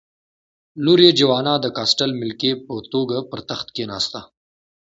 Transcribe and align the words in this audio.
لور 0.83 0.99
یې 1.05 1.11
جوانا 1.19 1.55
د 1.61 1.65
کاسټل 1.77 2.11
ملکې 2.21 2.51
په 2.65 2.73
توګه 2.93 3.17
پر 3.29 3.39
تخت 3.49 3.67
کېناسته. 3.75 4.19